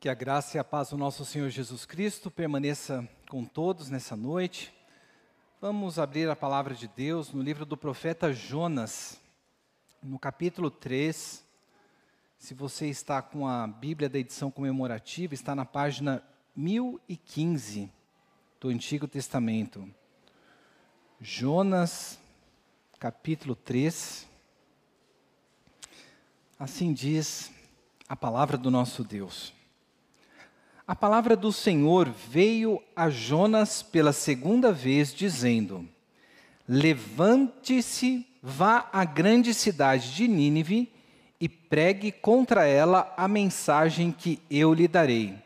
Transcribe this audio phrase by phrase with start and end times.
[0.00, 4.16] Que a graça e a paz do nosso Senhor Jesus Cristo permaneça com todos nessa
[4.16, 4.72] noite.
[5.60, 9.20] Vamos abrir a palavra de Deus no livro do profeta Jonas,
[10.02, 11.44] no capítulo 3.
[12.38, 16.24] Se você está com a Bíblia da edição comemorativa, está na página
[16.56, 17.92] 1015
[18.58, 19.86] do Antigo Testamento.
[21.20, 22.18] Jonas,
[22.98, 24.26] capítulo 3.
[26.58, 27.52] Assim diz
[28.08, 29.59] a palavra do nosso Deus.
[30.90, 35.88] A palavra do Senhor veio a Jonas pela segunda vez, dizendo:
[36.68, 40.92] Levante-se, vá à grande cidade de Nínive
[41.40, 45.36] e pregue contra ela a mensagem que eu lhe darei.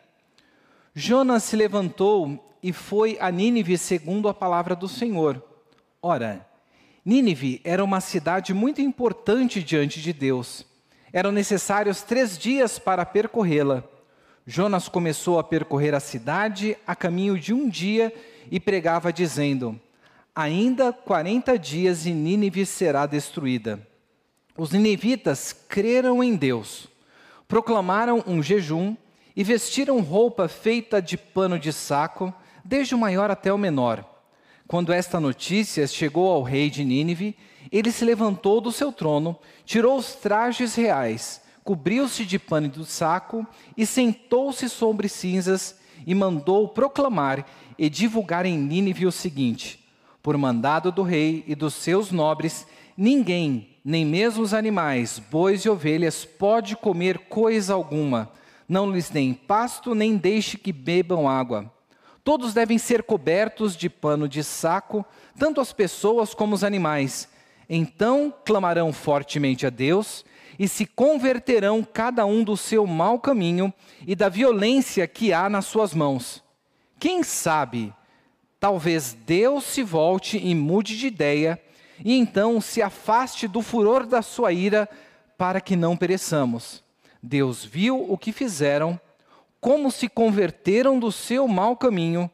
[0.95, 5.45] Jonas se levantou e foi a Nínive segundo a palavra do Senhor.
[6.01, 6.49] Ora,
[7.05, 10.65] Nínive era uma cidade muito importante diante de Deus.
[11.13, 13.85] Eram necessários três dias para percorrê-la.
[14.47, 18.13] Jonas começou a percorrer a cidade a caminho de um dia
[18.51, 19.81] e pregava, dizendo:
[20.35, 23.87] Ainda quarenta dias e Nínive será destruída.
[24.57, 26.89] Os ninivitas creram em Deus,
[27.49, 28.95] proclamaram um jejum
[29.35, 34.05] e vestiram roupa feita de pano de saco, desde o maior até o menor.
[34.69, 37.37] Quando esta notícia chegou ao rei de Nínive,
[37.73, 43.45] ele se levantou do seu trono, tirou os trajes reais cobriu-se de pano do saco
[43.77, 47.47] e sentou-se sobre cinzas e mandou proclamar
[47.79, 49.83] e divulgar em Nínive o seguinte:
[50.23, 55.71] Por mandado do rei e dos seus nobres, ninguém, nem mesmo os animais, bois e
[55.71, 58.31] ovelhas, pode comer coisa alguma.
[58.69, 61.73] Não lhes deem pasto, nem deixe que bebam água.
[62.23, 65.05] Todos devem ser cobertos de pano de saco,
[65.39, 67.29] tanto as pessoas como os animais.
[67.69, 70.25] Então clamarão fortemente a Deus
[70.59, 73.73] e se converterão cada um do seu mau caminho
[74.07, 76.43] e da violência que há nas suas mãos.
[76.99, 77.93] Quem sabe,
[78.59, 81.61] talvez Deus se volte e mude de ideia,
[82.05, 84.89] e então se afaste do furor da sua ira,
[85.37, 86.83] para que não pereçamos.
[87.23, 88.99] Deus viu o que fizeram,
[89.61, 92.31] como se converteram do seu mau caminho,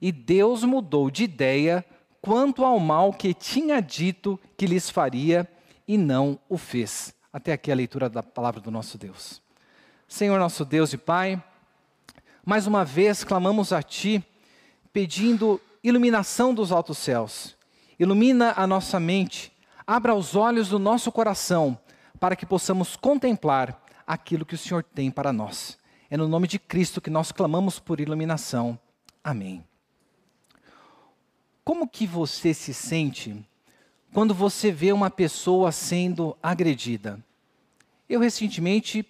[0.00, 1.84] e Deus mudou de ideia
[2.22, 5.48] quanto ao mal que tinha dito que lhes faria,
[5.86, 7.14] e não o fez.
[7.32, 9.40] Até aqui a leitura da palavra do nosso Deus.
[10.08, 11.40] Senhor nosso Deus e Pai,
[12.44, 14.24] mais uma vez clamamos a Ti,
[14.92, 17.56] pedindo iluminação dos altos céus.
[17.98, 19.52] Ilumina a nossa mente,
[19.86, 21.78] abra os olhos do nosso coração,
[22.18, 25.78] para que possamos contemplar aquilo que o Senhor tem para nós.
[26.10, 28.76] É no nome de Cristo que nós clamamos por iluminação.
[29.22, 29.64] Amém.
[31.62, 33.48] Como que você se sente
[34.12, 37.18] quando você vê uma pessoa sendo agredida.
[38.08, 39.06] Eu recentemente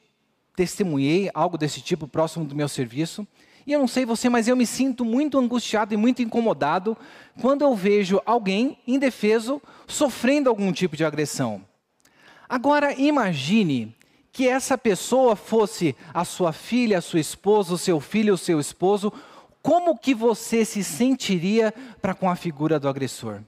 [0.54, 3.26] testemunhei algo desse tipo próximo do meu serviço.
[3.66, 6.96] E eu não sei você, mas eu me sinto muito angustiado e muito incomodado
[7.40, 11.62] quando eu vejo alguém indefeso sofrendo algum tipo de agressão.
[12.48, 13.94] Agora imagine
[14.32, 18.60] que essa pessoa fosse a sua filha, a sua esposa, o seu filho, o seu
[18.60, 19.12] esposo,
[19.62, 23.40] como que você se sentiria para com a figura do agressor?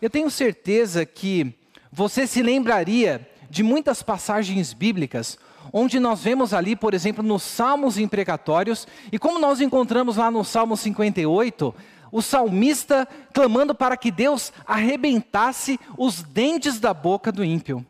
[0.00, 1.54] Eu tenho certeza que
[1.92, 5.38] você se lembraria de muitas passagens bíblicas,
[5.72, 10.44] onde nós vemos ali, por exemplo, nos Salmos imprecatórios, e como nós encontramos lá no
[10.44, 11.74] Salmo 58,
[12.12, 17.84] o salmista clamando para que Deus arrebentasse os dentes da boca do ímpio.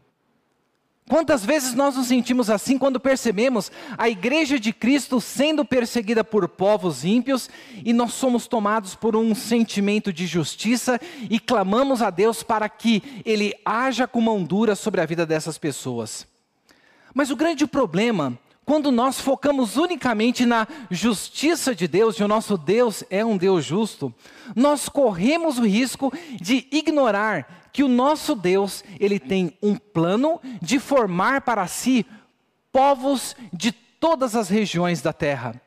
[1.10, 6.48] Quantas vezes nós nos sentimos assim quando percebemos a igreja de Cristo sendo perseguida por
[6.48, 7.50] povos ímpios
[7.84, 13.22] e nós somos tomados por um sentimento de justiça e clamamos a Deus para que
[13.26, 16.28] Ele haja com mão dura sobre a vida dessas pessoas?
[17.12, 18.38] Mas o grande problema,
[18.70, 23.64] quando nós focamos unicamente na justiça de Deus, e o nosso Deus é um Deus
[23.64, 24.14] justo,
[24.54, 30.78] nós corremos o risco de ignorar que o nosso Deus, ele tem um plano de
[30.78, 32.06] formar para si
[32.70, 35.60] povos de todas as regiões da terra,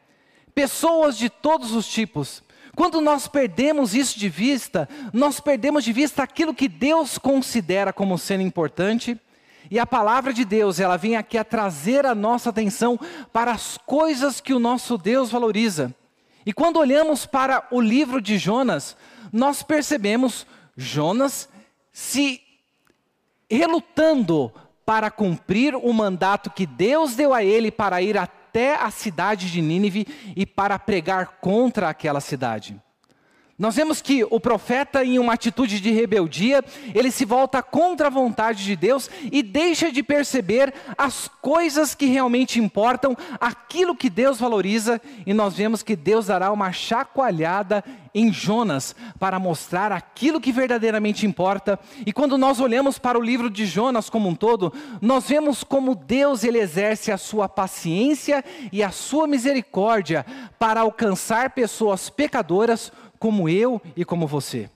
[0.55, 2.41] pessoas de todos os tipos.
[2.73, 8.17] Quando nós perdemos isso de vista, nós perdemos de vista aquilo que Deus considera como
[8.17, 9.19] sendo importante,
[9.69, 12.99] e a palavra de Deus, ela vem aqui a trazer a nossa atenção
[13.31, 15.93] para as coisas que o nosso Deus valoriza.
[16.45, 18.97] E quando olhamos para o livro de Jonas,
[19.31, 20.45] nós percebemos
[20.75, 21.47] Jonas
[21.91, 22.41] se
[23.49, 24.51] relutando
[24.85, 29.61] para cumprir o mandato que Deus deu a ele para ir até a cidade de
[29.61, 30.05] Nínive
[30.35, 32.79] e para pregar contra aquela cidade.
[33.57, 36.63] Nós vemos que o profeta, em uma atitude de rebeldia,
[36.93, 42.07] ele se volta contra a vontade de Deus e deixa de perceber as coisas que
[42.07, 47.83] realmente importam, aquilo que Deus valoriza, e nós vemos que Deus dará uma chacoalhada
[48.13, 51.79] em Jonas para mostrar aquilo que verdadeiramente importa.
[52.05, 55.95] E quando nós olhamos para o livro de Jonas como um todo, nós vemos como
[55.95, 60.25] Deus ele exerce a sua paciência e a sua misericórdia
[60.59, 62.91] para alcançar pessoas pecadoras
[63.23, 64.69] como eu e como você.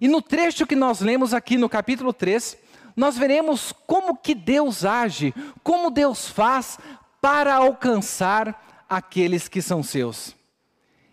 [0.00, 2.56] E no trecho que nós lemos aqui no capítulo 3,
[2.94, 6.78] nós veremos como que Deus age, como Deus faz
[7.20, 10.36] para alcançar aqueles que são seus.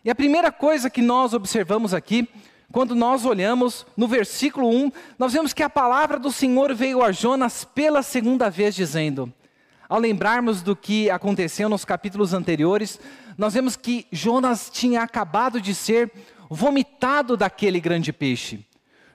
[0.06, 2.30] E a primeira coisa que nós observamos aqui,
[2.72, 7.12] quando nós olhamos no versículo 1, nós vemos que a palavra do Senhor veio a
[7.12, 9.34] Jonas pela segunda vez, dizendo:
[9.90, 13.00] ao lembrarmos do que aconteceu nos capítulos anteriores,
[13.36, 16.12] nós vemos que Jonas tinha acabado de ser
[16.48, 18.64] vomitado daquele grande peixe.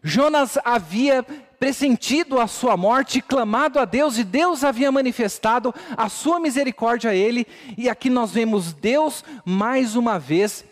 [0.02, 6.40] Jonas havia pressentido a sua morte, clamado a Deus, e Deus havia manifestado a sua
[6.40, 7.46] misericórdia a ele,
[7.78, 10.64] e aqui nós vemos Deus mais uma vez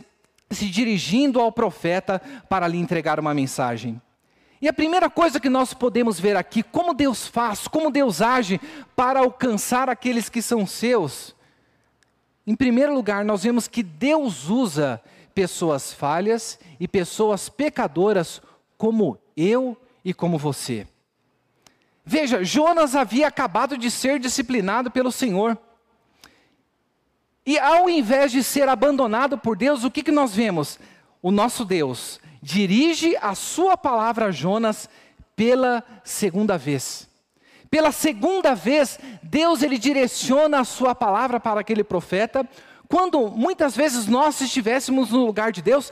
[0.51, 4.01] se dirigindo ao profeta para lhe entregar uma mensagem.
[4.62, 8.61] E a primeira coisa que nós podemos ver aqui, como Deus faz, como Deus age
[8.94, 11.35] para alcançar aqueles que são seus.
[12.47, 15.03] Em primeiro lugar, nós vemos que Deus usa
[15.35, 18.41] pessoas falhas e pessoas pecadoras
[18.79, 20.87] como eu e como você.
[22.05, 25.58] Veja, Jonas havia acabado de ser disciplinado pelo Senhor.
[27.44, 30.79] E ao invés de ser abandonado por Deus, o que, que nós vemos?
[31.20, 34.91] O nosso Deus dirige a sua palavra a Jonas
[35.37, 37.09] pela segunda vez.
[37.71, 42.47] Pela segunda vez, Deus ele direciona a sua palavra para aquele profeta,
[42.93, 45.91] quando muitas vezes nós, se estivéssemos no lugar de Deus,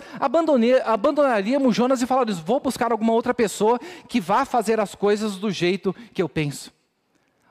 [0.85, 5.51] abandonaríamos Jonas e falaríamos: vou buscar alguma outra pessoa que vá fazer as coisas do
[5.51, 6.71] jeito que eu penso.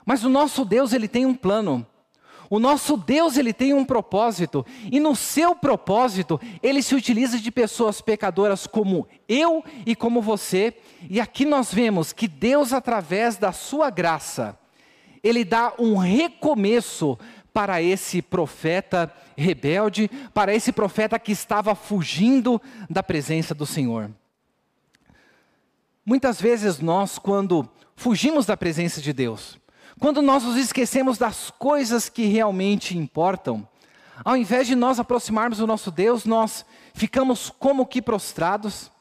[0.05, 1.83] Mas o nosso Deus, ele tem um plano.
[2.49, 7.51] O nosso Deus, ele tem um propósito, e no seu propósito, ele se utiliza de
[7.51, 10.73] pessoas pecadoras como eu e como você.
[11.07, 14.57] E aqui nós vemos que Deus, através da sua graça,
[15.23, 17.19] ele dá um recomeço
[17.53, 22.59] para esse profeta rebelde, para esse profeta que estava fugindo
[22.89, 24.09] da presença do Senhor.
[26.03, 29.59] Muitas vezes nós, quando fugimos da presença de Deus,
[29.99, 33.67] quando nós nos esquecemos das coisas que realmente importam,
[34.23, 38.91] ao invés de nós aproximarmos do nosso Deus, nós ficamos como que prostrados.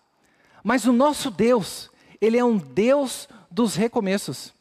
[0.63, 1.91] Mas o nosso Deus,
[2.21, 4.53] Ele é um Deus dos recomeços.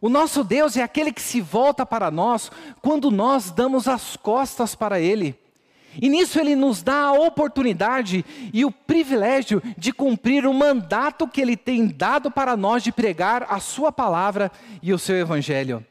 [0.00, 2.50] O nosso Deus é aquele que se volta para nós
[2.80, 5.38] quando nós damos as costas para Ele.
[6.00, 11.40] E nisso ele nos dá a oportunidade e o privilégio de cumprir o mandato que
[11.40, 14.52] ele tem dado para nós de pregar a sua palavra
[14.82, 15.84] e o seu evangelho.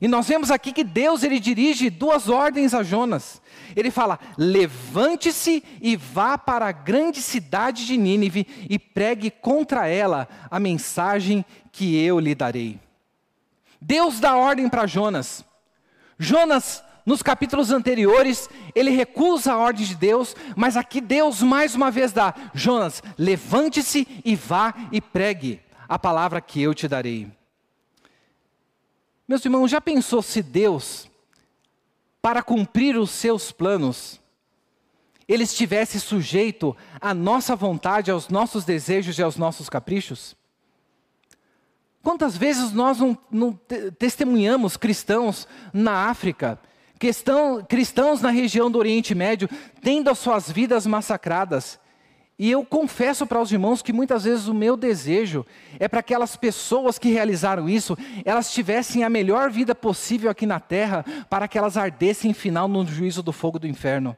[0.00, 3.40] E nós vemos aqui que Deus ele dirige duas ordens a Jonas.
[3.76, 10.28] Ele fala: "Levante-se e vá para a grande cidade de Nínive e pregue contra ela
[10.50, 12.78] a mensagem que eu lhe darei."
[13.80, 15.44] Deus dá ordem para Jonas.
[16.18, 21.90] Jonas nos capítulos anteriores, ele recusa a ordem de Deus, mas aqui Deus mais uma
[21.90, 27.30] vez dá: Jonas, levante-se e vá e pregue a palavra que eu te darei.
[29.28, 31.10] Meus irmãos, já pensou se Deus,
[32.22, 34.20] para cumprir os seus planos,
[35.26, 40.36] ele estivesse sujeito à nossa vontade, aos nossos desejos e aos nossos caprichos?
[42.02, 43.58] Quantas vezes nós não, não
[43.98, 46.58] testemunhamos cristãos na África
[46.98, 49.48] Questão, cristãos na região do Oriente Médio
[49.82, 51.78] tendo as suas vidas massacradas.
[52.36, 55.46] E eu confesso para os irmãos que muitas vezes o meu desejo
[55.78, 60.58] é para aquelas pessoas que realizaram isso, elas tivessem a melhor vida possível aqui na
[60.58, 64.16] terra, para que elas ardessem em final no juízo do fogo do inferno.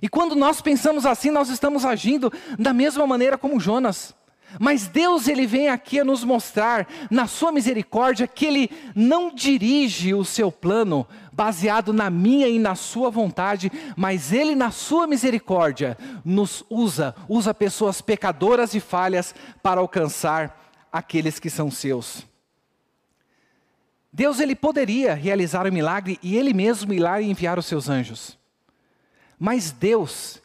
[0.00, 4.14] E quando nós pensamos assim, nós estamos agindo da mesma maneira como Jonas.
[4.60, 10.14] Mas Deus ele vem aqui a nos mostrar na sua misericórdia que ele não dirige
[10.14, 11.06] o seu plano
[11.36, 17.52] baseado na minha e na sua vontade, mas ele na sua misericórdia nos usa, usa
[17.52, 22.26] pessoas pecadoras e falhas para alcançar aqueles que são seus.
[24.10, 27.90] Deus ele poderia realizar o milagre e ele mesmo ir lá e enviar os seus
[27.90, 28.38] anjos.
[29.38, 30.40] Mas Deus,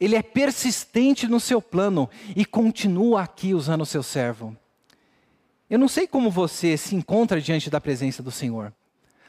[0.00, 4.56] ele é persistente no seu plano e continua aqui usando o seu servo.
[5.70, 8.74] Eu não sei como você se encontra diante da presença do Senhor,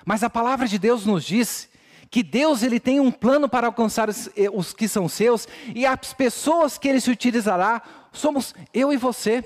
[0.06, 1.70] mas a palavra de Deus nos diz
[2.10, 5.86] que Deus ele tem um plano para alcançar os, eh, os que são seus e
[5.86, 7.82] as pessoas que ele se utilizará
[8.12, 9.44] somos eu e você.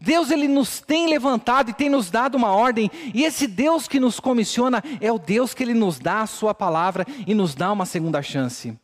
[0.00, 3.98] Deus ele nos tem levantado e tem nos dado uma ordem, e esse Deus que
[3.98, 7.72] nos comissiona é o Deus que ele nos dá a sua palavra e nos dá
[7.72, 8.78] uma segunda chance.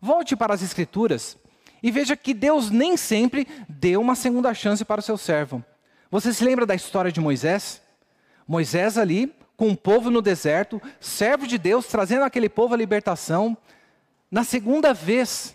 [0.00, 1.38] Volte para as escrituras
[1.82, 5.64] e veja que Deus nem sempre deu uma segunda chance para o seu servo.
[6.10, 7.80] Você se lembra da história de Moisés?
[8.46, 13.56] Moisés ali, com o povo no deserto, servo de Deus, trazendo aquele povo a libertação.
[14.30, 15.54] Na segunda vez,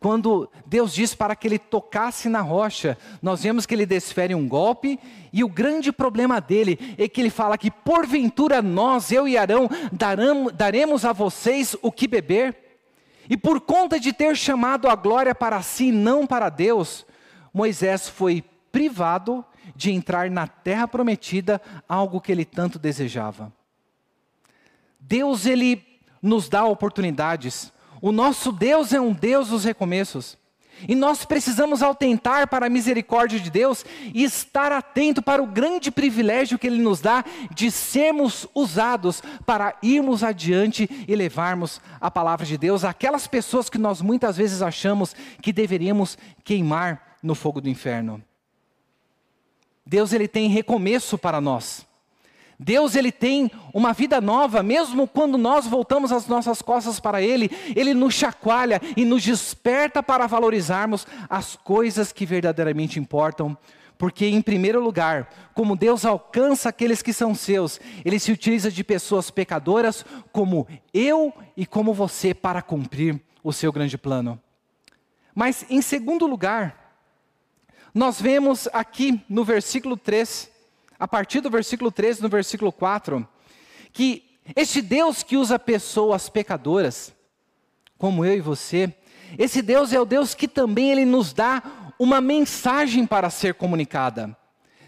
[0.00, 4.46] quando Deus diz para que ele tocasse na rocha, nós vemos que ele desfere um
[4.46, 4.98] golpe,
[5.32, 9.68] e o grande problema dele é que ele fala que porventura nós, eu e Arão,
[10.54, 12.56] daremos a vocês o que beber.
[13.28, 17.04] E por conta de ter chamado a glória para si, não para Deus,
[17.52, 23.52] Moisés foi privado de entrar na terra prometida, algo que ele tanto desejava.
[25.00, 25.82] Deus ele
[26.22, 27.72] nos dá oportunidades.
[28.00, 30.36] O nosso Deus é um Deus dos recomeços.
[30.86, 33.84] E nós precisamos atentar para a misericórdia de Deus
[34.14, 39.76] e estar atento para o grande privilégio que Ele nos dá de sermos usados para
[39.82, 45.16] irmos adiante e levarmos a palavra de Deus àquelas pessoas que nós muitas vezes achamos
[45.42, 48.22] que deveríamos queimar no fogo do inferno.
[49.88, 51.86] Deus ele tem recomeço para nós.
[52.60, 57.50] Deus ele tem uma vida nova, mesmo quando nós voltamos as nossas costas para ele,
[57.74, 63.56] ele nos chacoalha e nos desperta para valorizarmos as coisas que verdadeiramente importam.
[63.96, 68.84] Porque, em primeiro lugar, como Deus alcança aqueles que são seus, Ele se utiliza de
[68.84, 74.38] pessoas pecadoras como eu e como você para cumprir o seu grande plano.
[75.34, 76.87] Mas, em segundo lugar,
[77.94, 80.50] nós vemos aqui no versículo 3,
[80.98, 83.26] a partir do versículo 13, no versículo 4,
[83.92, 84.24] que
[84.56, 87.14] este Deus que usa pessoas pecadoras,
[87.96, 88.94] como eu e você,
[89.38, 91.62] esse Deus é o Deus que também ele nos dá
[91.98, 94.36] uma mensagem para ser comunicada.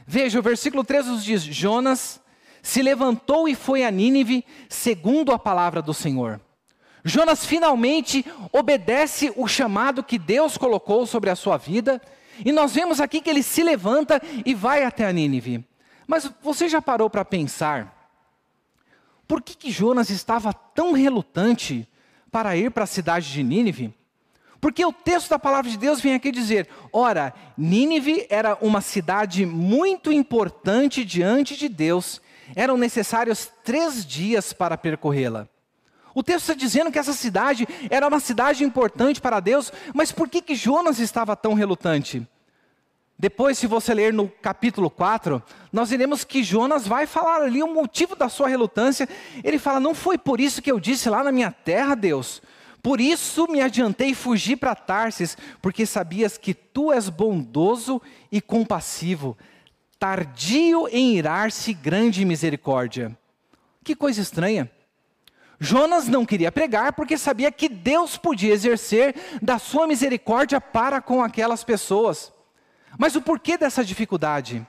[0.07, 2.21] Veja, o versículo 3 nos diz: Jonas
[2.63, 6.41] se levantou e foi a Nínive, segundo a palavra do Senhor.
[7.05, 12.01] Jonas finalmente obedece o chamado que Deus colocou sobre a sua vida
[12.45, 15.65] e nós vemos aqui que ele se levanta e vai até a Nínive.
[16.07, 18.01] Mas você já parou para pensar
[19.31, 21.87] por que, que Jonas estava tão relutante
[22.33, 23.95] para ir para a cidade de Nínive?
[24.61, 29.47] Porque o texto da palavra de Deus vem aqui dizer: ora, Nínive era uma cidade
[29.47, 32.21] muito importante diante de Deus,
[32.57, 35.49] eram necessários três dias para percorrê-la.
[36.15, 40.29] O texto está dizendo que essa cidade era uma cidade importante para Deus, mas por
[40.29, 42.27] que, que Jonas estava tão relutante?
[43.21, 47.73] Depois, se você ler no capítulo 4, nós iremos que Jonas vai falar ali o
[47.73, 49.07] motivo da sua relutância.
[49.45, 52.41] Ele fala: Não foi por isso que eu disse lá na minha terra, Deus.
[52.83, 58.01] Por isso me adiantei e fugi para Tarsis, porque sabias que tu és bondoso
[58.33, 59.37] e compassivo,
[59.99, 63.15] tardio em irar-se, grande misericórdia.
[63.85, 64.71] Que coisa estranha.
[65.61, 71.23] Jonas não queria pregar porque sabia que Deus podia exercer da sua misericórdia para com
[71.23, 72.33] aquelas pessoas.
[72.99, 74.67] Mas o porquê dessa dificuldade?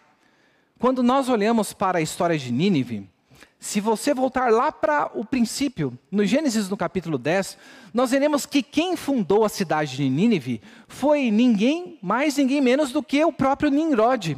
[0.78, 3.10] Quando nós olhamos para a história de Nínive,
[3.58, 7.58] se você voltar lá para o princípio, no Gênesis no capítulo 10,
[7.94, 13.02] nós veremos que quem fundou a cidade de Nínive foi ninguém mais, ninguém menos do
[13.02, 14.36] que o próprio Nimrod.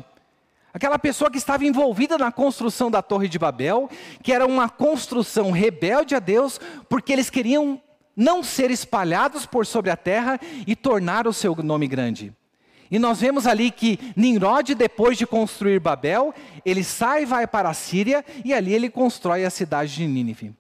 [0.74, 3.88] Aquela pessoa que estava envolvida na construção da Torre de Babel,
[4.24, 7.80] que era uma construção rebelde a Deus, porque eles queriam
[8.16, 12.34] não ser espalhados por sobre a terra e tornar o seu nome grande.
[12.90, 16.34] E nós vemos ali que Nimrod, depois de construir Babel,
[16.66, 20.54] ele sai e vai para a Síria e ali ele constrói a cidade de Nínive.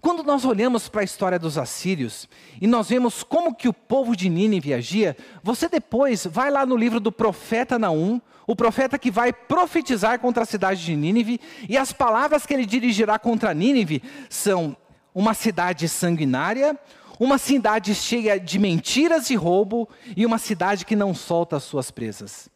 [0.00, 2.26] Quando nós olhamos para a história dos assírios
[2.60, 6.76] e nós vemos como que o povo de Nínive agia, você depois vai lá no
[6.76, 8.20] livro do profeta Naum,
[8.50, 12.66] o profeta que vai profetizar contra a cidade de Nínive, e as palavras que ele
[12.66, 14.76] dirigirá contra Nínive são
[15.14, 16.76] uma cidade sanguinária,
[17.20, 21.92] uma cidade cheia de mentiras e roubo, e uma cidade que não solta as suas
[21.92, 22.50] presas.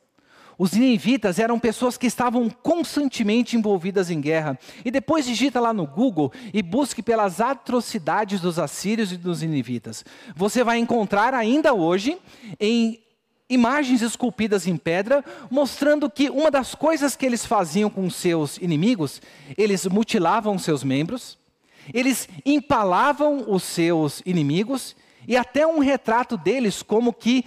[0.58, 4.58] Os ninivitas eram pessoas que estavam constantemente envolvidas em guerra.
[4.84, 10.04] E depois digita lá no Google e busque pelas atrocidades dos assírios e dos ninivitas.
[10.34, 12.18] Você vai encontrar ainda hoje
[12.58, 13.03] em
[13.48, 19.20] imagens esculpidas em pedra, mostrando que uma das coisas que eles faziam com seus inimigos,
[19.56, 21.38] eles mutilavam seus membros,
[21.92, 24.96] eles empalavam os seus inimigos
[25.28, 27.44] e até um retrato deles como que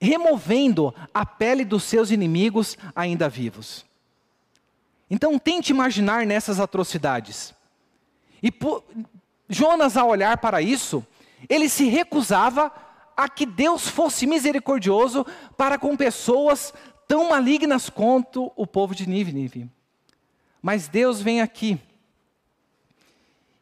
[0.00, 3.84] removendo a pele dos seus inimigos ainda vivos.
[5.08, 7.54] Então tente imaginar nessas atrocidades.
[8.42, 8.52] E
[9.48, 11.04] Jonas, ao olhar para isso,
[11.48, 12.89] ele se recusava a
[13.28, 16.72] que Deus fosse misericordioso para com pessoas
[17.06, 19.68] tão malignas quanto o povo de Nínive.
[20.62, 21.78] Mas Deus vem aqui.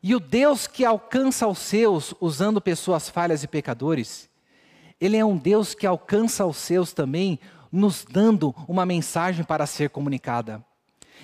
[0.02, 4.28] E o Deus que alcança os seus usando pessoas falhas e pecadores,
[5.00, 7.38] ele é um Deus que alcança os seus também,
[7.70, 10.64] nos dando uma mensagem para ser comunicada.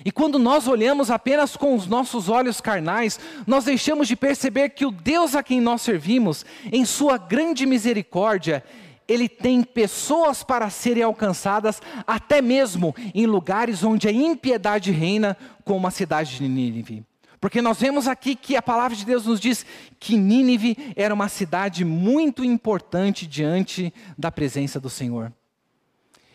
[0.03, 4.85] E quando nós olhamos apenas com os nossos olhos carnais, nós deixamos de perceber que
[4.85, 8.63] o Deus a quem nós servimos, em Sua grande misericórdia,
[9.07, 15.87] Ele tem pessoas para serem alcançadas, até mesmo em lugares onde a impiedade reina, como
[15.87, 17.03] a cidade de Nínive.
[17.39, 19.65] Porque nós vemos aqui que a palavra de Deus nos diz
[19.99, 25.31] que Nínive era uma cidade muito importante diante da presença do Senhor.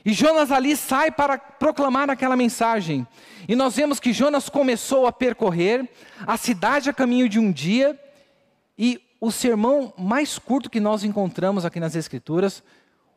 [0.05, 3.07] E Jonas ali sai para proclamar aquela mensagem.
[3.49, 5.89] E nós vemos que Jonas começou a percorrer
[6.27, 7.99] a cidade a caminho de um dia.
[8.79, 12.63] E o sermão mais curto que nós encontramos aqui nas Escrituras,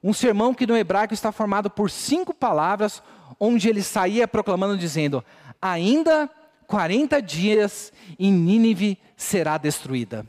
[0.04, 3.02] um sermão que no hebraico está formado por cinco palavras,
[3.40, 5.24] onde ele saía proclamando, dizendo:
[5.62, 6.30] Ainda
[6.68, 10.28] 40 dias e Nínive será destruída.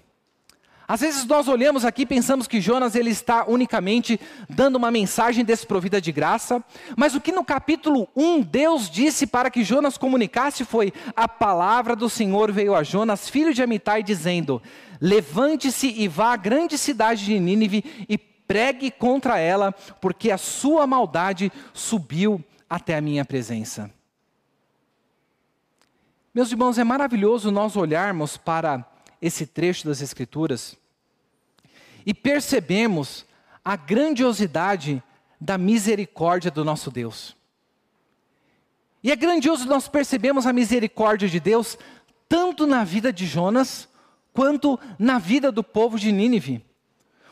[0.86, 5.44] Às vezes nós olhamos aqui e pensamos que Jonas ele está unicamente dando uma mensagem
[5.44, 6.62] desprovida de graça,
[6.96, 11.96] mas o que no capítulo 1 Deus disse para que Jonas comunicasse foi: a palavra
[11.96, 14.60] do Senhor veio a Jonas, filho de Amitai, dizendo:
[15.00, 20.86] Levante-se e vá à grande cidade de Nínive e pregue contra ela, porque a sua
[20.86, 23.90] maldade subiu até a minha presença.
[26.34, 28.84] Meus irmãos, é maravilhoso nós olharmos para
[29.24, 30.76] esse trecho das Escrituras
[32.04, 33.24] e percebemos
[33.64, 35.02] a grandiosidade
[35.40, 37.34] da misericórdia do nosso Deus.
[39.02, 41.78] E é grandioso nós percebemos a misericórdia de Deus
[42.28, 43.88] tanto na vida de Jonas
[44.34, 46.62] quanto na vida do povo de Nínive.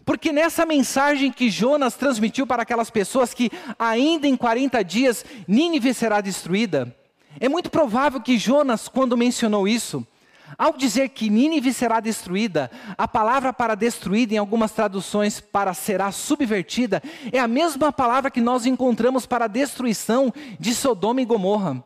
[0.03, 5.93] Porque nessa mensagem que Jonas transmitiu para aquelas pessoas que ainda em 40 dias Nínive
[5.93, 6.97] será destruída,
[7.39, 10.07] é muito provável que Jonas, quando mencionou isso,
[10.59, 16.11] ao dizer que Nínive será destruída, a palavra para destruída em algumas traduções para será
[16.13, 21.83] subvertida é a mesma palavra que nós encontramos para a destruição de Sodoma e Gomorra.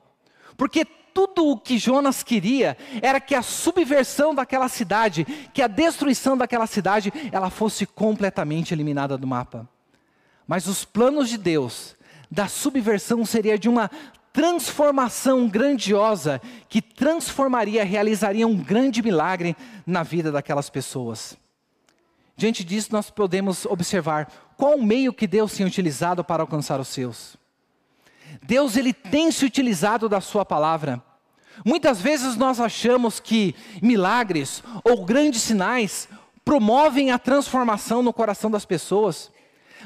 [0.56, 6.36] Porque tudo o que Jonas queria era que a subversão daquela cidade, que a destruição
[6.36, 9.68] daquela cidade, ela fosse completamente eliminada do mapa.
[10.46, 11.96] Mas os planos de Deus
[12.30, 13.90] da subversão seria de uma
[14.36, 21.38] transformação grandiosa que transformaria, realizaria um grande milagre na vida daquelas pessoas.
[22.36, 26.88] Diante disso, nós podemos observar qual o meio que Deus tem utilizado para alcançar os
[26.88, 27.38] seus.
[28.42, 31.02] Deus ele tem se utilizado da sua palavra.
[31.64, 36.10] Muitas vezes nós achamos que milagres ou grandes sinais
[36.44, 39.32] promovem a transformação no coração das pessoas.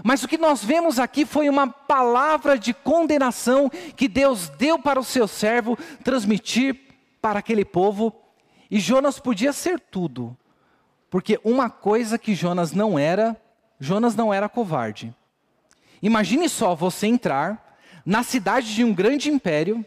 [0.04, 5.00] Mas o que nós vemos aqui foi uma palavra de condenação que Deus deu para
[5.00, 6.78] o seu servo transmitir
[7.20, 8.14] para aquele povo.
[8.70, 10.36] E Jonas podia ser tudo,
[11.10, 13.36] porque uma coisa que Jonas não era,
[13.78, 15.14] Jonas não era covarde.
[16.00, 19.84] Imagine só você entrar na cidade de um grande império,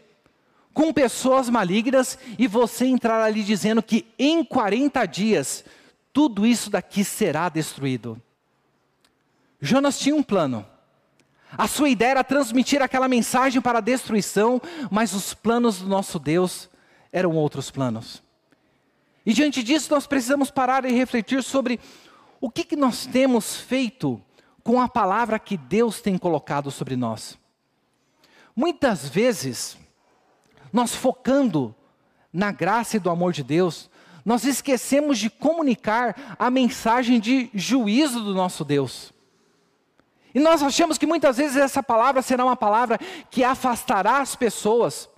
[0.72, 5.64] com pessoas malignas, e você entrar ali dizendo que em 40 dias
[6.12, 8.20] tudo isso daqui será destruído.
[9.64, 10.66] Jonas tinha um plano.
[11.56, 16.18] A sua ideia era transmitir aquela mensagem para a destruição, mas os planos do nosso
[16.18, 16.68] Deus
[17.10, 18.22] eram outros planos.
[19.24, 21.80] E diante disso, nós precisamos parar e refletir sobre
[22.42, 24.20] o que, que nós temos feito
[24.62, 27.38] com a palavra que Deus tem colocado sobre nós.
[28.54, 29.78] Muitas vezes,
[30.70, 31.74] nós focando
[32.30, 33.88] na graça e do amor de Deus,
[34.26, 39.13] nós esquecemos de comunicar a mensagem de juízo do nosso Deus.
[40.34, 42.98] E nós achamos que muitas vezes essa palavra será uma palavra
[43.30, 45.08] que afastará as pessoas,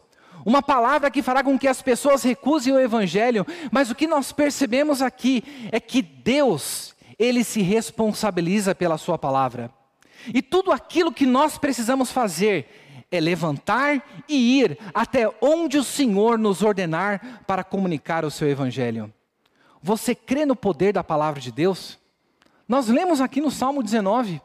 [0.45, 4.31] uma palavra que fará com que as pessoas recusem o evangelho, mas o que nós
[4.31, 9.71] percebemos aqui é que Deus, ele se responsabiliza pela sua palavra.
[10.35, 12.69] E tudo aquilo que nós precisamos fazer
[13.11, 19.13] é levantar e ir até onde o Senhor nos ordenar para comunicar o seu evangelho.
[19.83, 21.99] Você crê no poder da palavra de Deus?
[22.69, 24.43] Nós lemos aqui no Salmo 19.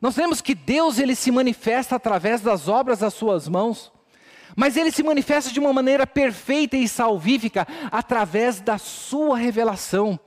[0.00, 3.92] Nós vemos que Deus ele se manifesta através das obras das suas mãos,
[4.54, 10.18] mas ele se manifesta de uma maneira perfeita e salvífica através da sua revelação,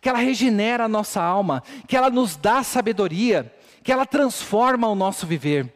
[0.00, 4.94] que ela regenera a nossa alma, que ela nos dá sabedoria, que ela transforma o
[4.94, 5.72] nosso viver.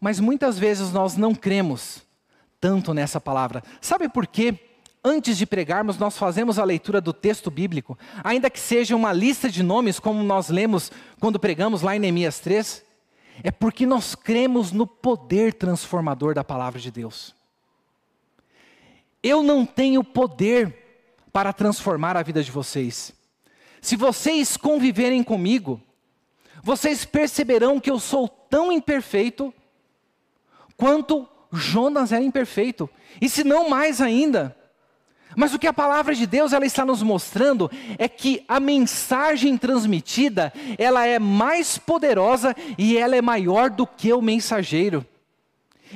[0.00, 2.02] Mas muitas vezes nós não cremos
[2.60, 3.62] tanto nessa palavra.
[3.80, 4.69] Sabe por quê?
[5.04, 9.48] Antes de pregarmos, nós fazemos a leitura do texto bíblico, ainda que seja uma lista
[9.48, 12.84] de nomes, como nós lemos quando pregamos lá em Neemias 3,
[13.42, 17.34] é porque nós cremos no poder transformador da palavra de Deus.
[19.22, 20.76] Eu não tenho poder
[21.32, 23.12] para transformar a vida de vocês.
[23.80, 25.80] Se vocês conviverem comigo,
[26.62, 29.54] vocês perceberão que eu sou tão imperfeito
[30.76, 32.88] quanto Jonas era imperfeito,
[33.20, 34.56] e se não mais ainda.
[35.36, 39.56] Mas o que a palavra de Deus ela está nos mostrando é que a mensagem
[39.56, 45.06] transmitida, ela é mais poderosa e ela é maior do que o mensageiro.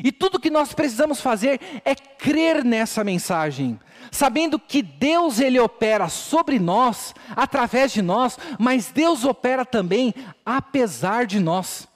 [0.03, 3.79] E tudo que nós precisamos fazer é crer nessa mensagem,
[4.11, 11.27] sabendo que Deus ele opera sobre nós, através de nós, mas Deus opera também apesar
[11.27, 11.88] de nós.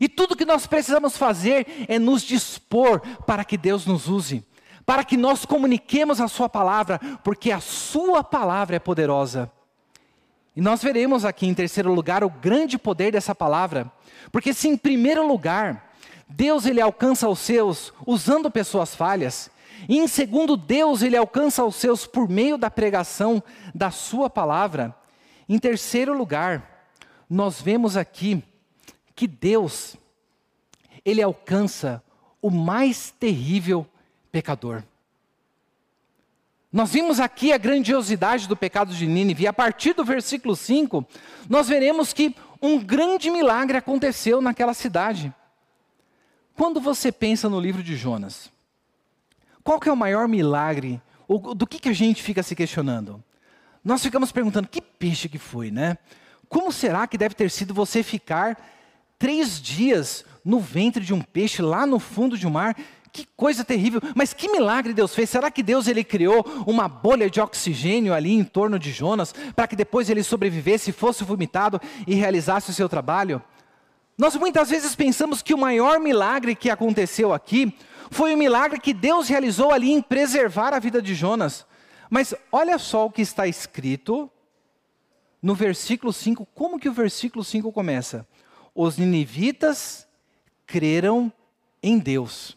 [0.00, 4.44] E tudo que nós precisamos fazer é nos dispor para que Deus nos use,
[4.86, 9.50] para que nós comuniquemos a Sua palavra, porque a Sua palavra é poderosa.
[10.54, 13.90] E nós veremos aqui em terceiro lugar o grande poder dessa palavra,
[14.30, 15.92] porque se em primeiro lugar
[16.28, 19.50] Deus ele alcança os seus usando pessoas falhas,
[19.88, 23.42] e em segundo Deus ele alcança os seus por meio da pregação
[23.74, 24.96] da Sua palavra,
[25.48, 26.76] em terceiro lugar
[27.28, 28.42] nós vemos aqui
[29.14, 29.96] que Deus,
[31.04, 32.02] Ele alcança
[32.40, 33.86] o mais terrível
[34.36, 34.82] pecador.
[36.70, 41.06] Nós vimos aqui a grandiosidade do pecado de Nínive, e a partir do versículo 5,
[41.48, 45.32] nós veremos que um grande milagre aconteceu naquela cidade.
[46.54, 48.52] Quando você pensa no livro de Jonas,
[49.64, 51.00] qual que é o maior milagre?
[51.56, 53.24] Do que, que a gente fica se questionando?
[53.82, 55.96] Nós ficamos perguntando, que peixe que foi, né?
[56.46, 58.58] Como será que deve ter sido você ficar
[59.18, 62.76] três dias no ventre de um peixe, lá no fundo de um mar.
[63.16, 65.30] Que coisa terrível, mas que milagre Deus fez.
[65.30, 69.66] Será que Deus ele criou uma bolha de oxigênio ali em torno de Jonas, para
[69.66, 73.42] que depois ele sobrevivesse, fosse vomitado e realizasse o seu trabalho?
[74.18, 77.74] Nós muitas vezes pensamos que o maior milagre que aconteceu aqui
[78.10, 81.66] foi o milagre que Deus realizou ali em preservar a vida de Jonas.
[82.10, 84.30] Mas olha só o que está escrito
[85.42, 88.26] no versículo 5, como que o versículo 5 começa?
[88.76, 90.06] os ninivitas
[90.66, 91.32] creram
[91.82, 92.56] em Deus.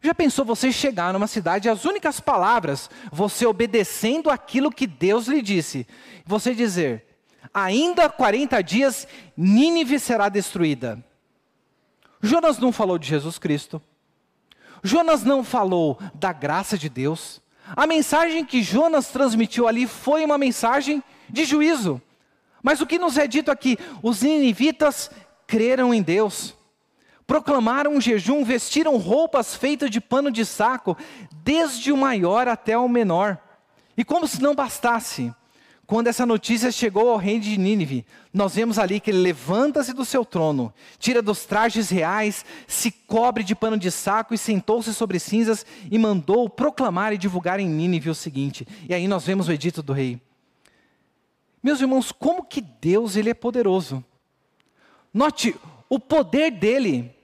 [0.00, 5.26] Já pensou você chegar numa cidade e as únicas palavras, você obedecendo aquilo que Deus
[5.26, 5.86] lhe disse,
[6.24, 7.04] você dizer:
[7.52, 11.04] ainda 40 dias Nínive será destruída.
[12.20, 13.80] Jonas não falou de Jesus Cristo.
[14.82, 17.40] Jonas não falou da graça de Deus.
[17.76, 22.00] A mensagem que Jonas transmitiu ali foi uma mensagem de juízo.
[22.62, 23.78] Mas o que nos é dito aqui?
[24.02, 25.10] Os ninivitas
[25.46, 26.54] creram em Deus,
[27.28, 30.96] proclamaram um jejum, vestiram roupas feitas de pano de saco,
[31.44, 33.38] desde o maior até o menor.
[33.94, 35.30] E como se não bastasse,
[35.86, 40.06] quando essa notícia chegou ao rei de Nínive, nós vemos ali que ele levanta-se do
[40.06, 45.18] seu trono, tira dos trajes reais, se cobre de pano de saco e sentou-se sobre
[45.18, 48.66] cinzas e mandou proclamar e divulgar em Nínive o seguinte.
[48.88, 50.18] E aí nós vemos o edito do rei.
[51.62, 54.02] Meus irmãos, como que Deus ele é poderoso?
[55.12, 55.54] Note,
[55.90, 57.14] o poder dele,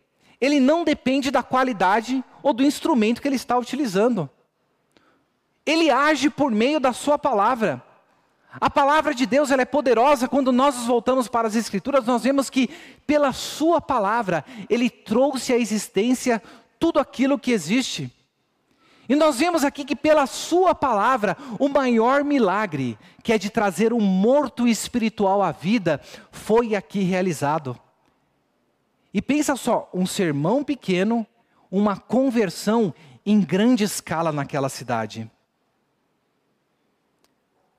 [0.41, 4.29] ele não depende da qualidade ou do instrumento que ele está utilizando.
[5.65, 7.83] Ele age por meio da sua palavra.
[8.61, 12.23] A palavra de Deus ela é poderosa quando nós nos voltamos para as Escrituras, nós
[12.23, 12.69] vemos que
[13.07, 16.41] pela sua palavra ele trouxe à existência
[16.79, 18.13] tudo aquilo que existe.
[19.09, 23.93] E nós vemos aqui que pela sua palavra, o maior milagre, que é de trazer
[23.93, 27.79] um morto espiritual à vida, foi aqui realizado.
[29.15, 31.25] E pensa só, um sermão pequeno,
[31.71, 32.93] uma conversão
[33.25, 35.31] em grande escala naquela cidade.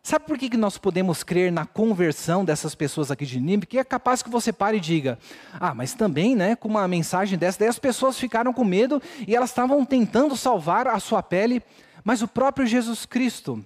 [0.01, 3.65] Sabe por que, que nós podemos crer na conversão dessas pessoas aqui de Nínive?
[3.65, 5.19] Que é capaz que você pare e diga:
[5.59, 9.35] Ah, mas também, né, com uma mensagem dessa, daí as pessoas ficaram com medo e
[9.35, 11.61] elas estavam tentando salvar a sua pele,
[12.03, 13.65] mas o próprio Jesus Cristo,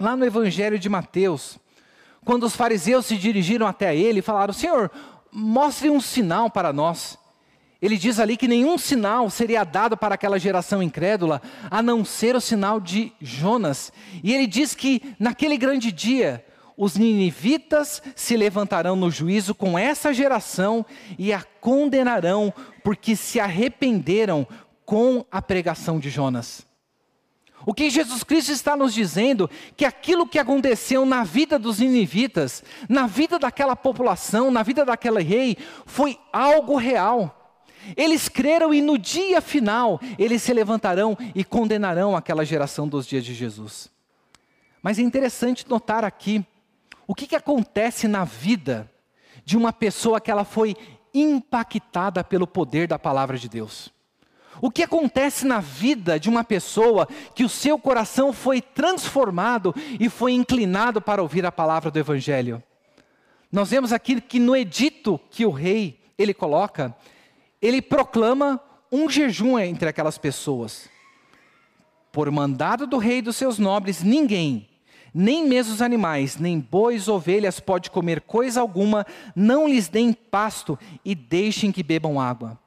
[0.00, 1.58] lá no Evangelho de Mateus,
[2.24, 4.88] quando os fariseus se dirigiram até ele falaram: Senhor,
[5.36, 7.18] mostre um sinal para nós.
[7.80, 12.34] Ele diz ali que nenhum sinal seria dado para aquela geração incrédula, a não ser
[12.34, 13.92] o sinal de Jonas.
[14.24, 16.42] E ele diz que naquele grande dia,
[16.74, 20.86] os ninivitas se levantarão no juízo com essa geração
[21.18, 24.46] e a condenarão, porque se arrependeram
[24.86, 26.65] com a pregação de Jonas.
[27.64, 32.62] O que Jesus Cristo está nos dizendo que aquilo que aconteceu na vida dos ninivitas,
[32.88, 37.54] na vida daquela população, na vida daquele rei, foi algo real.
[37.96, 43.24] Eles creram e no dia final eles se levantarão e condenarão aquela geração dos dias
[43.24, 43.90] de Jesus.
[44.82, 46.44] Mas é interessante notar aqui
[47.06, 48.90] o que, que acontece na vida
[49.44, 50.76] de uma pessoa que ela foi
[51.14, 53.92] impactada pelo poder da palavra de Deus.
[54.60, 60.08] O que acontece na vida de uma pessoa que o seu coração foi transformado e
[60.08, 62.62] foi inclinado para ouvir a palavra do Evangelho?
[63.50, 66.94] Nós vemos aqui que no edito que o rei ele coloca,
[67.60, 70.88] ele proclama um jejum entre aquelas pessoas.
[72.10, 74.68] Por mandado do rei e dos seus nobres, ninguém,
[75.12, 80.78] nem mesmo os animais, nem bois, ovelhas, pode comer coisa alguma, não lhes deem pasto
[81.04, 82.58] e deixem que bebam água.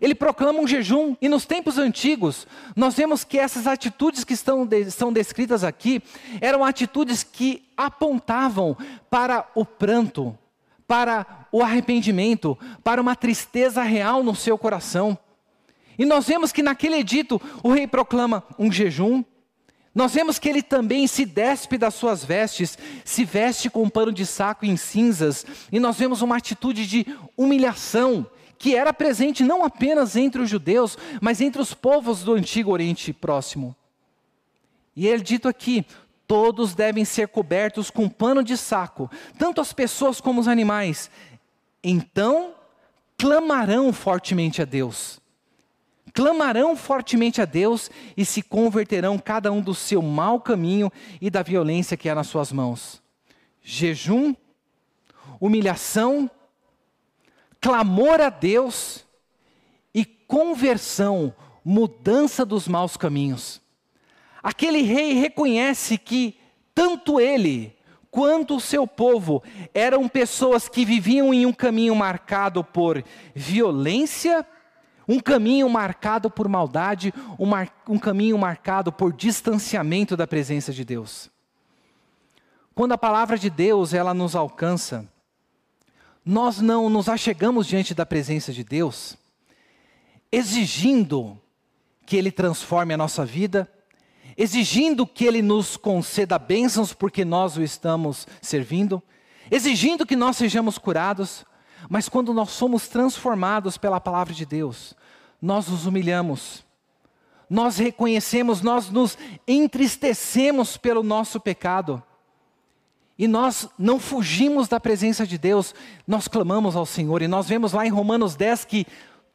[0.00, 4.64] Ele proclama um jejum, e nos tempos antigos, nós vemos que essas atitudes que estão
[4.64, 6.02] de, são descritas aqui
[6.40, 8.76] eram atitudes que apontavam
[9.10, 10.36] para o pranto,
[10.86, 15.18] para o arrependimento, para uma tristeza real no seu coração.
[15.98, 19.24] E nós vemos que naquele edito o rei proclama um jejum.
[19.92, 24.12] Nós vemos que ele também se despe das suas vestes, se veste com um pano
[24.12, 27.04] de saco em cinzas, e nós vemos uma atitude de
[27.36, 28.24] humilhação
[28.58, 33.12] que era presente não apenas entre os judeus, mas entre os povos do antigo Oriente
[33.12, 33.74] Próximo.
[34.96, 35.86] E é dito aqui:
[36.26, 41.10] todos devem ser cobertos com pano de saco, tanto as pessoas como os animais.
[41.82, 42.54] Então
[43.16, 45.20] clamarão fortemente a Deus.
[46.12, 50.90] Clamarão fortemente a Deus e se converterão cada um do seu mau caminho
[51.20, 53.00] e da violência que há nas suas mãos.
[53.62, 54.34] Jejum,
[55.40, 56.28] humilhação
[57.60, 59.04] clamor a Deus
[59.94, 63.60] e conversão, mudança dos maus caminhos.
[64.42, 66.38] Aquele rei reconhece que
[66.74, 67.76] tanto ele
[68.10, 69.42] quanto o seu povo
[69.74, 74.46] eram pessoas que viviam em um caminho marcado por violência,
[75.06, 77.50] um caminho marcado por maldade, um,
[77.92, 81.30] um caminho marcado por distanciamento da presença de Deus.
[82.74, 85.08] Quando a palavra de Deus ela nos alcança,
[86.24, 89.16] nós não nos achegamos diante da presença de Deus,
[90.30, 91.40] exigindo
[92.04, 93.70] que Ele transforme a nossa vida,
[94.36, 99.02] exigindo que Ele nos conceda bênçãos porque nós o estamos servindo,
[99.50, 101.44] exigindo que nós sejamos curados,
[101.88, 104.94] mas quando nós somos transformados pela palavra de Deus,
[105.40, 106.64] nós nos humilhamos,
[107.48, 112.02] nós reconhecemos, nós nos entristecemos pelo nosso pecado,
[113.18, 115.74] e nós não fugimos da presença de Deus,
[116.06, 117.20] nós clamamos ao Senhor.
[117.20, 118.86] E nós vemos lá em Romanos 10 que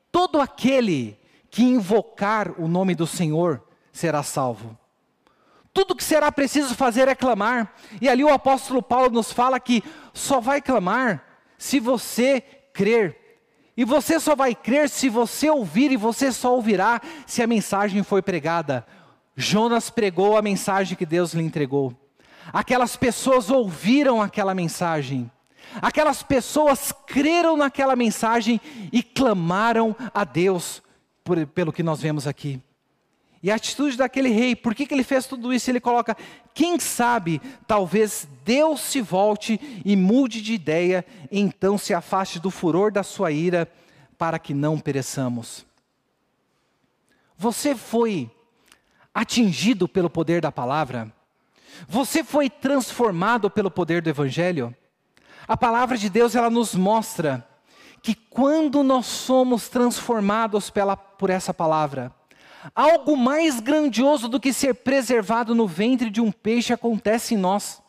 [0.10, 1.20] todo aquele
[1.52, 4.78] que invocar o nome do Senhor será salvo.
[5.74, 7.74] Tudo que será preciso fazer é clamar.
[8.00, 11.22] E ali o apóstolo Paulo nos fala que só vai clamar
[11.58, 12.42] se você
[12.74, 13.20] crer.
[13.76, 18.04] E você só vai crer se você ouvir, e você só ouvirá se a mensagem
[18.04, 18.86] foi pregada.
[19.36, 22.03] Jonas pregou a mensagem que Deus lhe entregou.
[22.52, 25.32] Aquelas pessoas ouviram aquela mensagem.
[25.82, 28.60] Aquelas pessoas creram naquela mensagem
[28.92, 30.82] e clamaram a Deus
[31.24, 32.62] por, pelo que nós vemos aqui.
[33.42, 35.70] E a atitude daquele rei, por que, que ele fez tudo isso?
[35.70, 36.16] Ele coloca:
[36.54, 42.92] quem sabe, talvez Deus se volte e mude de ideia, então se afaste do furor
[42.92, 43.70] da sua ira,
[44.18, 45.66] para que não pereçamos.
[47.38, 48.32] Você foi
[49.14, 51.12] atingido pelo poder da palavra?
[51.88, 54.76] Você foi transformado pelo poder do evangelho?
[55.48, 57.46] A palavra de Deus ela nos mostra
[58.02, 62.12] que quando nós somos transformados pela, por essa palavra,
[62.74, 67.83] algo mais grandioso do que ser preservado no ventre de um peixe acontece em nós.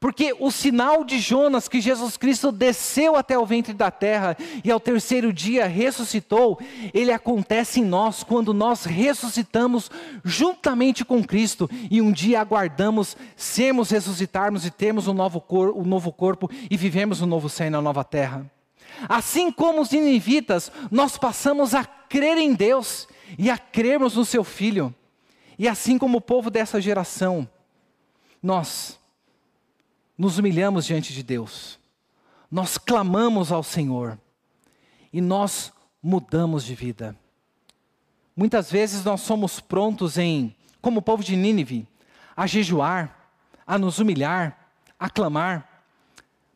[0.00, 4.70] Porque o sinal de Jonas, que Jesus Cristo desceu até o ventre da terra e
[4.70, 6.58] ao terceiro dia ressuscitou,
[6.92, 9.90] ele acontece em nós quando nós ressuscitamos
[10.24, 15.84] juntamente com Cristo e um dia aguardamos sermos ressuscitarmos e termos um novo, cor, um
[15.84, 18.50] novo corpo e vivemos um novo céu na nova terra.
[19.08, 24.44] Assim como os inivitas, nós passamos a crer em Deus e a crermos no seu
[24.44, 24.94] Filho.
[25.58, 27.48] E assim como o povo dessa geração,
[28.42, 28.98] nós
[30.16, 31.78] nos humilhamos diante de Deus,
[32.50, 34.18] nós clamamos ao Senhor
[35.12, 35.72] e nós
[36.02, 37.16] mudamos de vida.
[38.36, 41.86] Muitas vezes nós somos prontos em, como o povo de Nínive,
[42.36, 43.30] a jejuar,
[43.66, 45.84] a nos humilhar, a clamar.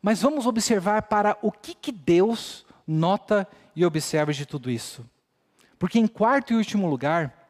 [0.01, 5.05] Mas vamos observar para o que, que Deus nota e observa de tudo isso.
[5.77, 7.47] Porque em quarto e último lugar,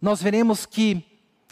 [0.00, 1.02] nós veremos que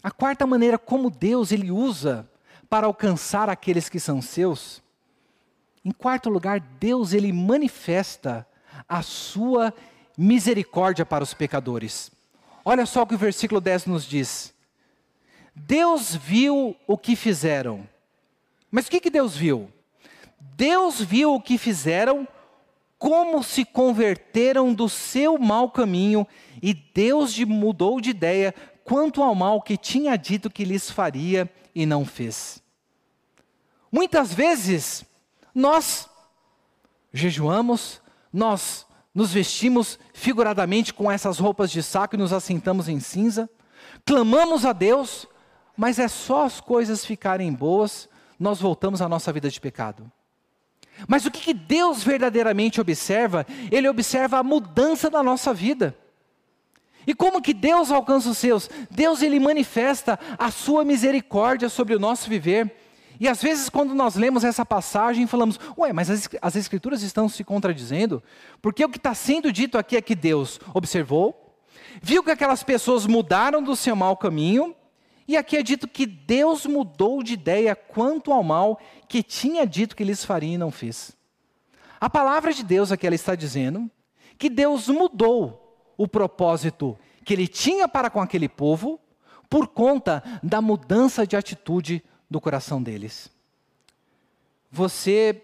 [0.03, 2.29] a quarta maneira como Deus ele usa
[2.73, 4.81] para alcançar aqueles que são seus.
[5.85, 8.47] Em quarto lugar, Deus ele manifesta
[8.89, 9.71] a sua
[10.17, 12.11] misericórdia para os pecadores.
[12.65, 14.55] Olha só o que o versículo 10 nos diz.
[15.53, 17.87] Deus viu o que fizeram.
[18.71, 19.69] Mas o que, que Deus viu?
[20.39, 22.27] Deus viu o que fizeram,
[22.97, 26.25] como se converteram do seu mau caminho,
[26.59, 28.51] e Deus mudou de ideia
[28.83, 32.62] quanto ao mal que tinha dito que lhes faria e não fez.
[33.93, 35.05] Muitas vezes,
[35.53, 36.09] nós
[37.13, 38.01] jejuamos,
[38.33, 43.47] nós nos vestimos figuradamente com essas roupas de saco e nos assentamos em cinza,
[44.03, 45.27] clamamos a Deus,
[45.77, 50.11] mas é só as coisas ficarem boas, nós voltamos à nossa vida de pecado.
[51.07, 53.45] Mas o que, Deus verdadeiramente observa?
[53.71, 55.95] Ele observa a mudança da nossa vida.
[57.05, 58.67] E como que Deus alcança os seus?
[58.89, 62.82] Deus ele manifesta a sua misericórdia sobre o nosso viver.
[63.23, 67.29] E às vezes, quando nós lemos essa passagem, falamos: Ué, mas as, as Escrituras estão
[67.29, 68.21] se contradizendo?
[68.61, 71.55] Porque o que está sendo dito aqui é que Deus observou,
[72.01, 74.75] viu que aquelas pessoas mudaram do seu mau caminho,
[75.25, 79.95] e aqui é dito que Deus mudou de ideia quanto ao mal que tinha dito
[79.95, 81.15] que lhes faria e não fez.
[82.01, 83.89] A palavra de Deus aqui ela está dizendo
[84.37, 88.99] que Deus mudou o propósito que ele tinha para com aquele povo
[89.49, 92.03] por conta da mudança de atitude
[92.33, 93.29] do coração deles.
[94.71, 95.43] Você,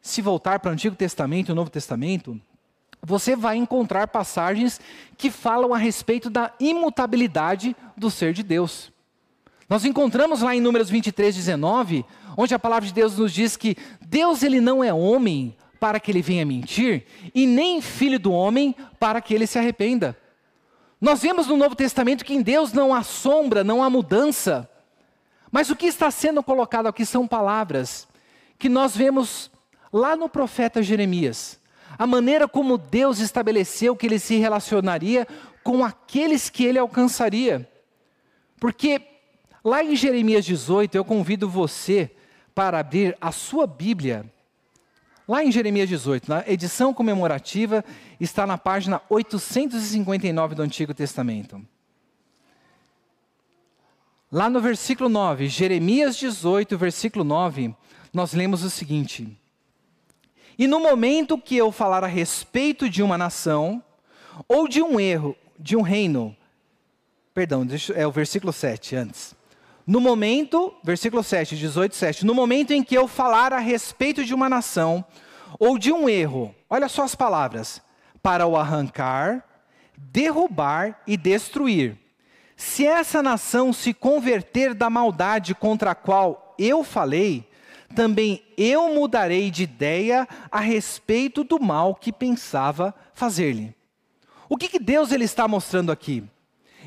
[0.00, 2.40] se voltar para o Antigo Testamento e o Novo Testamento,
[3.02, 4.80] você vai encontrar passagens
[5.18, 8.92] que falam a respeito da imutabilidade do ser de Deus.
[9.68, 12.04] Nós encontramos lá em Números 23, 19,
[12.36, 16.12] onde a palavra de Deus nos diz que Deus ele não é homem para que
[16.12, 17.04] ele venha mentir,
[17.34, 20.16] e nem filho do homem para que ele se arrependa.
[21.00, 24.70] Nós vemos no Novo Testamento que em Deus não há sombra, não há mudança.
[25.52, 28.08] Mas o que está sendo colocado aqui são palavras
[28.58, 29.50] que nós vemos
[29.92, 31.60] lá no profeta Jeremias.
[31.98, 35.28] A maneira como Deus estabeleceu que ele se relacionaria
[35.62, 37.68] com aqueles que ele alcançaria.
[38.58, 39.02] Porque
[39.62, 42.10] lá em Jeremias 18, eu convido você
[42.54, 44.24] para abrir a sua Bíblia.
[45.28, 47.84] Lá em Jeremias 18, na edição comemorativa,
[48.18, 51.60] está na página 859 do Antigo Testamento.
[54.32, 57.74] Lá no versículo 9, Jeremias 18, versículo 9,
[58.14, 59.28] nós lemos o seguinte:
[60.58, 63.84] E no momento que eu falar a respeito de uma nação,
[64.48, 66.34] ou de um erro, de um reino,
[67.34, 69.36] perdão, deixa, é o versículo 7 antes.
[69.86, 74.32] No momento, versículo 7, 18, 7, no momento em que eu falar a respeito de
[74.32, 75.04] uma nação,
[75.58, 77.82] ou de um erro, olha só as palavras,
[78.22, 79.44] para o arrancar,
[79.94, 82.01] derrubar e destruir
[82.62, 87.46] se essa nação se converter da maldade contra a qual eu falei,
[87.94, 93.74] também eu mudarei de ideia a respeito do mal que pensava fazer-lhe.
[94.48, 96.22] O que, que Deus ele está mostrando aqui?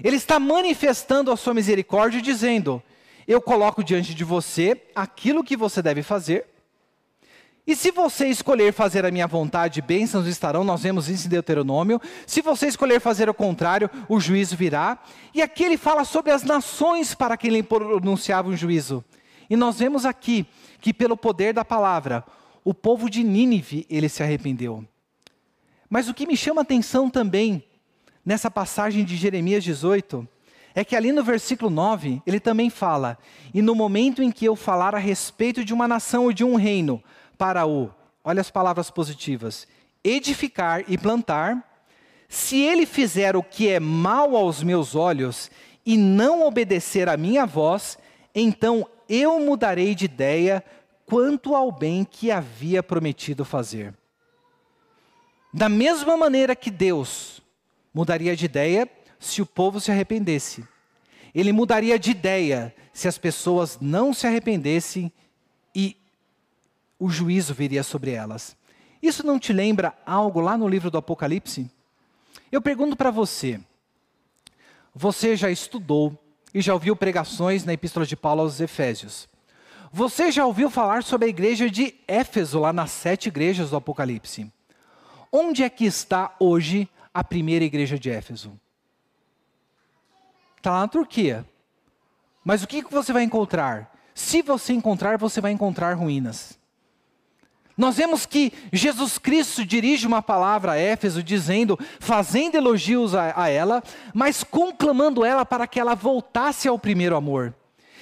[0.01, 2.81] Ele está manifestando a sua misericórdia, dizendo:
[3.27, 6.45] Eu coloco diante de você aquilo que você deve fazer,
[7.67, 11.99] e se você escolher fazer a minha vontade, bênçãos estarão, nós vemos isso em Deuteronômio.
[12.28, 14.99] Se você escolher fazer o contrário, o juízo virá.
[15.34, 19.04] E aqui ele fala sobre as nações para quem ele pronunciava um juízo.
[19.49, 20.45] E nós vemos aqui
[20.80, 22.23] que pelo poder da palavra,
[22.63, 24.86] o povo de Nínive, ele se arrependeu.
[25.89, 27.63] Mas o que me chama a atenção também,
[28.23, 30.28] nessa passagem de Jeremias 18,
[30.75, 33.17] é que ali no versículo 9, ele também fala:
[33.54, 36.56] E no momento em que eu falar a respeito de uma nação ou de um
[36.56, 37.01] reino,
[37.38, 37.91] para o,
[38.24, 39.67] olha as palavras positivas,
[40.04, 41.76] edificar e plantar,
[42.28, 45.52] se ele fizer o que é mal aos meus olhos
[45.86, 47.98] e não obedecer à minha voz,
[48.34, 50.63] então eu mudarei de ideia
[51.06, 53.93] quanto ao bem que havia prometido fazer.
[55.54, 57.41] Da mesma maneira que Deus
[57.93, 60.67] mudaria de ideia se o povo se arrependesse,
[61.34, 65.12] ele mudaria de ideia se as pessoas não se arrependessem
[65.74, 65.98] e
[66.99, 68.55] o juízo viria sobre elas.
[69.01, 71.69] Isso não te lembra algo lá no livro do Apocalipse?
[72.51, 73.60] Eu pergunto para você:
[74.93, 76.17] você já estudou
[76.53, 79.27] e já ouviu pregações na Epístola de Paulo aos Efésios?
[79.91, 84.51] Você já ouviu falar sobre a igreja de Éfeso, lá nas sete igrejas do Apocalipse?
[85.31, 88.60] Onde é que está hoje a primeira igreja de Éfeso?
[90.58, 91.46] Está lá na Turquia.
[92.43, 93.93] Mas o que você vai encontrar?
[94.13, 96.58] Se você encontrar, você vai encontrar ruínas.
[97.78, 103.50] Nós vemos que Jesus Cristo dirige uma palavra a Éfeso, dizendo, fazendo elogios a, a,
[103.50, 107.54] ela, mas conclamando ela para que ela voltasse ao primeiro amor.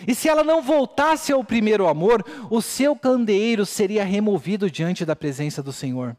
[0.07, 5.15] E se ela não voltasse ao primeiro amor, o seu candeeiro seria removido diante da
[5.15, 6.15] presença do Senhor.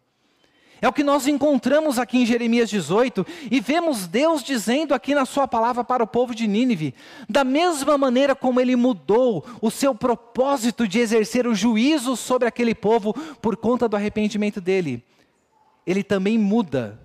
[0.84, 5.24] É o que nós encontramos aqui em Jeremias 18 e vemos Deus dizendo aqui na
[5.24, 6.94] Sua palavra para o povo de Nínive:
[7.26, 12.74] da mesma maneira como Ele mudou o seu propósito de exercer o juízo sobre aquele
[12.74, 15.02] povo por conta do arrependimento dele,
[15.86, 17.00] Ele também muda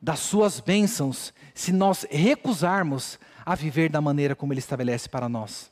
[0.00, 3.16] das Suas bênçãos se nós recusarmos
[3.46, 5.70] a viver da maneira como Ele estabelece para nós.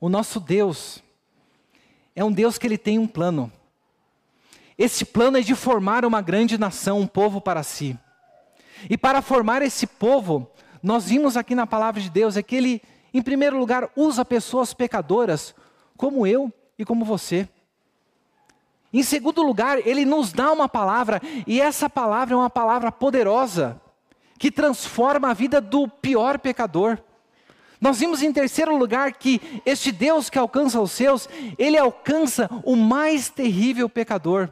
[0.00, 1.04] O nosso Deus
[2.16, 3.52] é um Deus que Ele tem um plano.
[4.76, 7.98] Esse plano é de formar uma grande nação, um povo para si.
[8.90, 10.50] E para formar esse povo,
[10.82, 14.74] nós vimos aqui na palavra de Deus é que ele, em primeiro lugar, usa pessoas
[14.74, 15.54] pecadoras,
[15.96, 17.48] como eu e como você.
[18.92, 23.80] Em segundo lugar, ele nos dá uma palavra, e essa palavra é uma palavra poderosa,
[24.38, 26.98] que transforma a vida do pior pecador.
[27.80, 32.76] Nós vimos em terceiro lugar que este Deus que alcança os seus, ele alcança o
[32.76, 34.50] mais terrível pecador.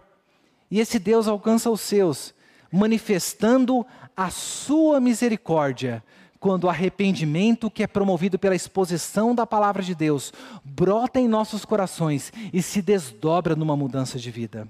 [0.73, 2.33] E esse Deus alcança os seus,
[2.73, 3.85] manifestando
[4.17, 6.03] a sua misericórdia,
[6.41, 10.33] quando o arrependimento que é promovido pela exposição da palavra de Deus
[10.65, 14.67] brota em nossos corações e se desdobra numa mudança de vida.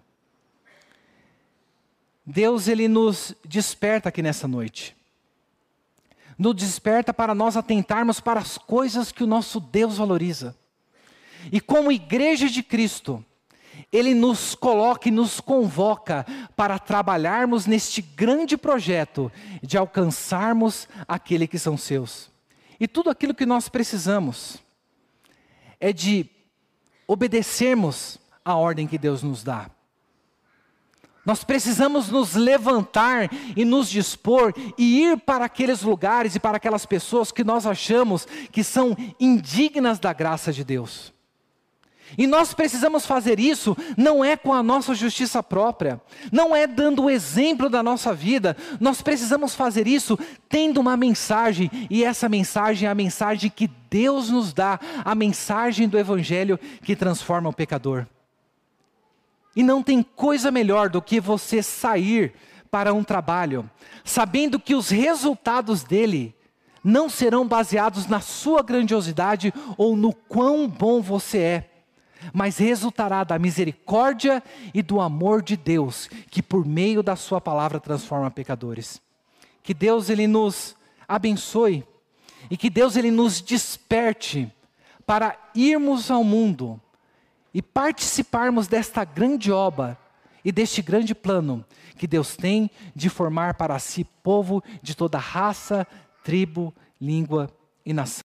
[2.27, 4.97] Deus ele nos desperta aqui nessa noite.
[6.37, 10.57] Nos desperta para nós atentarmos para as coisas que o nosso Deus valoriza.
[11.53, 13.25] E como igreja de Cristo,
[13.93, 16.25] ele nos coloca e nos convoca
[16.57, 19.31] para trabalharmos neste grande projeto
[19.63, 22.31] de alcançarmos aquele que são seus.
[22.81, 24.57] E tudo aquilo que nós precisamos
[25.79, 26.29] é de
[27.07, 29.71] obedecermos a ordem que Deus nos dá.
[31.25, 36.85] Nós precisamos nos levantar e nos dispor e ir para aqueles lugares e para aquelas
[36.85, 41.13] pessoas que nós achamos que são indignas da graça de Deus.
[42.17, 46.01] E nós precisamos fazer isso não é com a nossa justiça própria,
[46.31, 51.71] não é dando o exemplo da nossa vida, nós precisamos fazer isso tendo uma mensagem,
[51.89, 56.97] e essa mensagem é a mensagem que Deus nos dá, a mensagem do Evangelho que
[56.97, 58.07] transforma o pecador.
[59.55, 62.33] E não tem coisa melhor do que você sair
[62.71, 63.69] para um trabalho,
[64.03, 66.35] sabendo que os resultados dele
[66.83, 71.72] não serão baseados na sua grandiosidade ou no quão bom você é
[72.33, 74.43] mas resultará da misericórdia
[74.75, 79.01] e do amor de Deus, que por meio da sua palavra transforma pecadores.
[79.63, 80.77] Que Deus ele nos
[81.09, 81.85] abençoe
[82.51, 84.53] e que Deus ele nos desperte
[85.07, 86.81] para irmos ao mundo
[87.55, 89.99] e participarmos desta grande obra
[90.45, 91.65] e deste grande plano
[91.97, 95.87] que Deus tem de formar para si povo de toda raça,
[96.25, 97.49] tribo, língua
[97.87, 98.21] e nação.